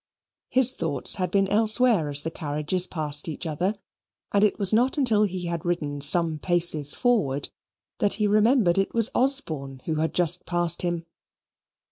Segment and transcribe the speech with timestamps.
[0.49, 3.75] His thoughts had been elsewhere as the carriages passed each other,
[4.31, 7.49] and it was not until he had ridden some paces forward,
[7.99, 11.05] that he remembered it was Osborne who had just passed him.